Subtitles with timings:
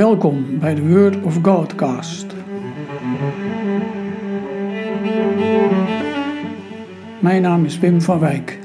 [0.00, 2.26] Welkom bij de Word of Godcast.
[7.18, 8.58] Mijn naam is Wim van Wijk.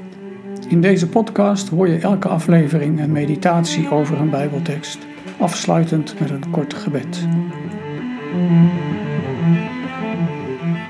[0.68, 4.98] In deze podcast hoor je elke aflevering een meditatie over een Bijbeltekst,
[5.38, 7.26] afsluitend met een kort gebed.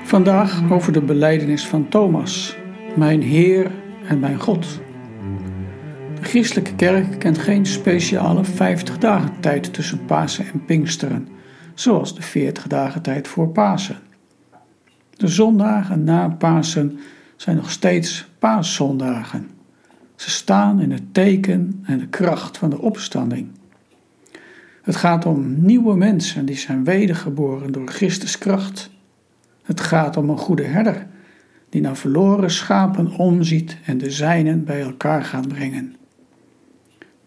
[0.03, 2.57] Vandaag over de beleidenis van Thomas,
[2.95, 3.71] mijn Heer
[4.07, 4.79] en mijn God.
[6.19, 11.27] De christelijke kerk kent geen speciale 50 dagen tijd tussen Pasen en Pinksteren,
[11.73, 13.97] zoals de 40 dagen tijd voor Pasen.
[15.09, 16.99] De zondagen na Pasen
[17.35, 19.49] zijn nog steeds paaszondagen.
[20.15, 23.47] Ze staan in het teken en de kracht van de opstanding.
[24.81, 28.89] Het gaat om nieuwe mensen die zijn wedergeboren door Christus kracht.
[29.63, 31.07] Het gaat om een goede herder
[31.69, 35.96] die naar verloren schapen omziet en de zijnen bij elkaar gaat brengen.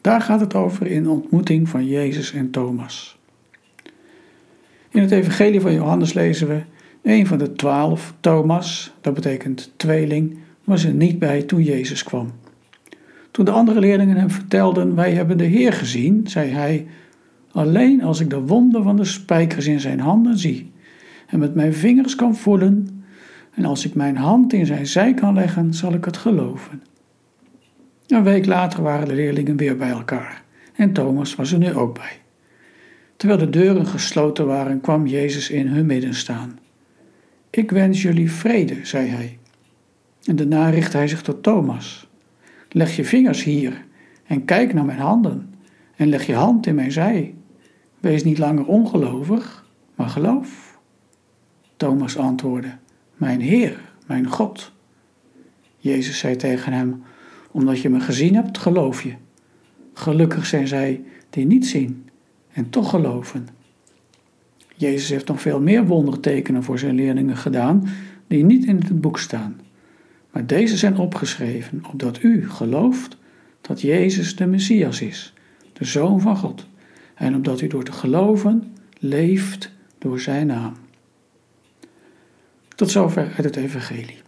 [0.00, 3.18] Daar gaat het over in ontmoeting van Jezus en Thomas.
[4.90, 6.62] In het Evangelie van Johannes lezen we:
[7.02, 12.30] Een van de twaalf, Thomas, dat betekent tweeling, was er niet bij toen Jezus kwam.
[13.30, 16.86] Toen de andere leerlingen hem vertelden: Wij hebben de Heer gezien, zei hij:
[17.52, 20.72] Alleen als ik de wonden van de spijkers in zijn handen zie
[21.26, 23.04] en met mijn vingers kan voelen,
[23.54, 26.82] en als ik mijn hand in zijn zij kan leggen, zal ik het geloven.
[28.10, 30.42] Een week later waren de leerlingen weer bij elkaar
[30.74, 32.20] en Thomas was er nu ook bij.
[33.16, 36.58] Terwijl de deuren gesloten waren, kwam Jezus in hun midden staan.
[37.50, 39.38] Ik wens jullie vrede, zei hij.
[40.24, 42.08] En daarna richtte hij zich tot Thomas.
[42.68, 43.84] Leg je vingers hier
[44.26, 45.54] en kijk naar mijn handen
[45.96, 47.34] en leg je hand in mijn zij.
[48.00, 50.78] Wees niet langer ongelovig, maar geloof.
[51.76, 52.76] Thomas antwoordde:
[53.14, 54.72] Mijn Heer, mijn God.
[55.76, 57.02] Jezus zei tegen hem:
[57.50, 59.14] Omdat je me gezien hebt, geloof je.
[59.94, 62.08] Gelukkig zijn zij die niet zien
[62.52, 63.48] en toch geloven.
[64.76, 67.88] Jezus heeft nog veel meer wondertekenen voor zijn leerlingen gedaan
[68.26, 69.60] die niet in het boek staan.
[70.30, 73.16] Maar deze zijn opgeschreven opdat u gelooft
[73.60, 75.34] dat Jezus de Messias is,
[75.72, 76.66] de Zoon van God,
[77.14, 80.74] en opdat u door te geloven leeft door zijn naam.
[82.68, 84.18] Tot zover uit het Evangelie.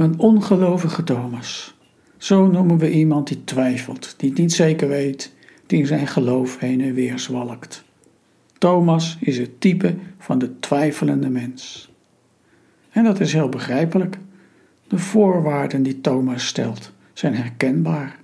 [0.00, 1.74] Een ongelovige Thomas.
[2.16, 5.32] Zo noemen we iemand die twijfelt, die het niet zeker weet,
[5.66, 7.84] die zijn geloof heen en weer zwalkt.
[8.58, 11.90] Thomas is het type van de twijfelende mens.
[12.90, 14.18] En dat is heel begrijpelijk.
[14.88, 18.18] De voorwaarden die Thomas stelt zijn herkenbaar.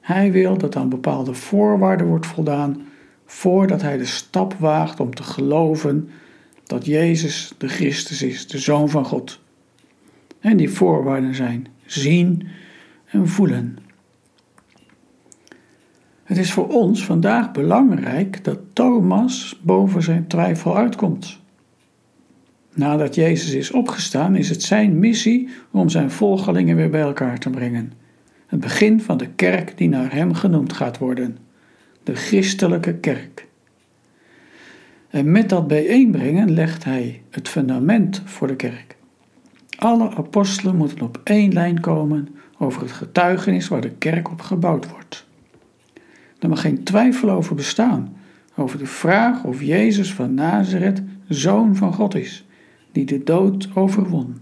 [0.00, 2.82] Hij wil dat aan bepaalde voorwaarden wordt voldaan
[3.26, 6.08] voordat hij de stap waagt om te geloven
[6.64, 9.44] dat Jezus de Christus is, de Zoon van God.
[10.46, 12.46] En die voorwaarden zijn zien
[13.06, 13.78] en voelen.
[16.24, 21.40] Het is voor ons vandaag belangrijk dat Thomas boven zijn twijfel uitkomt.
[22.74, 27.50] Nadat Jezus is opgestaan, is het zijn missie om zijn volgelingen weer bij elkaar te
[27.50, 27.92] brengen.
[28.46, 31.38] Het begin van de kerk die naar hem genoemd gaat worden,
[32.02, 33.46] de christelijke kerk.
[35.08, 38.95] En met dat bijeenbrengen legt hij het fundament voor de kerk.
[39.76, 42.28] Alle apostelen moeten op één lijn komen
[42.58, 45.26] over het getuigenis waar de kerk op gebouwd wordt.
[46.38, 48.16] Er mag geen twijfel over bestaan,
[48.56, 52.46] over de vraag of Jezus van Nazareth zoon van God is
[52.92, 54.36] die de dood overwon.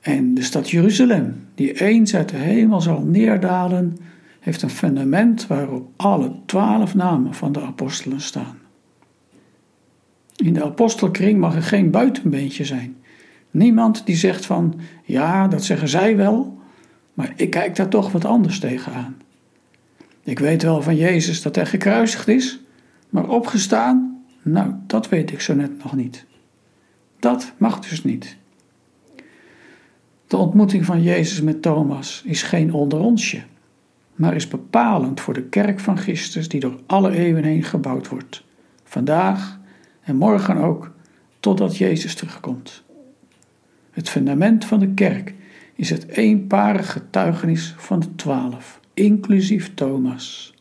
[0.00, 3.96] En de stad Jeruzalem, die eens uit de hemel zal neerdalen,
[4.40, 8.58] heeft een fundament waarop alle twaalf namen van de apostelen staan.
[10.36, 12.96] In de apostelkring mag er geen buitenbeentje zijn.
[13.50, 16.58] Niemand die zegt van, ja, dat zeggen zij wel,
[17.14, 19.16] maar ik kijk daar toch wat anders tegenaan.
[20.22, 22.60] Ik weet wel van Jezus dat hij gekruisigd is,
[23.08, 26.24] maar opgestaan, nou, dat weet ik zo net nog niet.
[27.18, 28.36] Dat mag dus niet.
[30.26, 33.42] De ontmoeting van Jezus met Thomas is geen onderonsje,
[34.14, 38.44] maar is bepalend voor de kerk van Christus die door alle eeuwen heen gebouwd wordt.
[38.84, 39.58] Vandaag
[40.00, 40.92] en morgen ook,
[41.40, 42.82] totdat Jezus terugkomt.
[43.98, 45.34] Het fundament van de kerk
[45.74, 50.54] is het eenparige getuigenis van de twaalf, inclusief Thomas.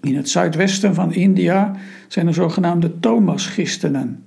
[0.00, 1.76] In het zuidwesten van India
[2.08, 4.24] zijn er zogenaamde Thomas-christenen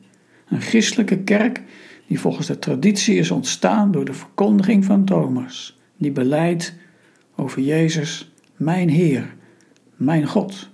[0.47, 1.61] een christelijke kerk
[2.07, 6.73] die volgens de traditie is ontstaan door de verkondiging van Thomas, die beleidt
[7.35, 9.35] over Jezus, mijn Heer,
[9.95, 10.69] mijn God.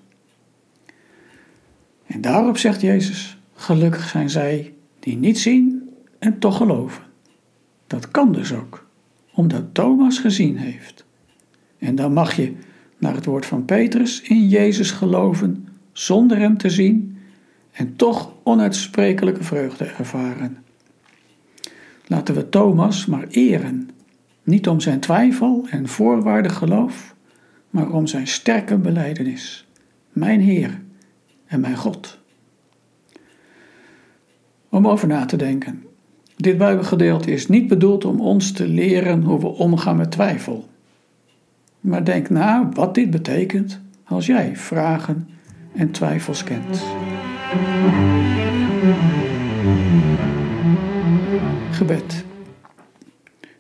[2.07, 5.84] En daarop zegt Jezus: Gelukkig zijn zij die niet zien
[6.25, 7.03] en toch geloven.
[7.87, 8.87] Dat kan dus ook,
[9.33, 11.05] omdat Thomas gezien heeft.
[11.77, 12.53] En dan mag je
[12.97, 17.17] naar het woord van Petrus, in Jezus geloven zonder Hem te zien
[17.71, 20.57] en toch onuitsprekelijke vreugde ervaren.
[22.07, 23.89] Laten we Thomas maar eren,
[24.43, 27.15] niet om zijn twijfel en voorwaardig geloof,
[27.69, 29.67] maar om zijn sterke beleidenis.
[30.11, 30.81] Mijn Heer
[31.45, 32.19] en mijn God.
[34.69, 35.83] Om over na te denken.
[36.35, 40.67] Dit Bijbelgedeelte is niet bedoeld om ons te leren hoe we omgaan met twijfel.
[41.79, 45.27] Maar denk na wat dit betekent als jij vragen
[45.75, 46.83] en twijfels kent.
[51.71, 52.25] Gebed.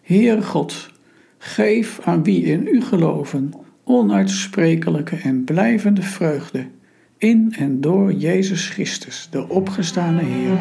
[0.01, 0.89] Heer God,
[1.37, 6.67] geef aan wie in u geloven onuitsprekelijke en blijvende vreugde
[7.17, 10.59] in en door Jezus Christus, de opgestane Heer.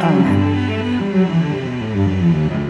[0.00, 0.87] Amen.
[1.18, 2.67] Mm-hmm.